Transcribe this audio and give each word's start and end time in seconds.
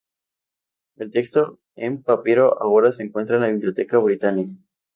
El 0.95 1.11
texto 1.11 1.59
en 1.75 2.01
papiro 2.01 2.59
ahora 2.59 2.91
se 2.91 3.03
encuentra 3.03 3.35
en 3.35 3.43
la 3.43 3.49
Biblioteca 3.49 3.99
Británica. 3.99 4.57